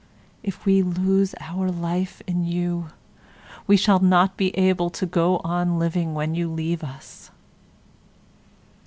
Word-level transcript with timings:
If 0.41 0.65
we 0.65 0.81
lose 0.81 1.35
our 1.39 1.69
life 1.69 2.23
in 2.25 2.43
you, 2.43 2.87
we 3.67 3.77
shall 3.77 3.99
not 3.99 4.35
be 4.35 4.49
able 4.57 4.89
to 4.89 5.05
go 5.05 5.37
on 5.43 5.77
living 5.77 6.15
when 6.15 6.33
you 6.33 6.49
leave 6.49 6.83
us. 6.83 7.29